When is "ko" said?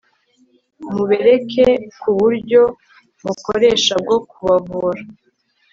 1.99-2.05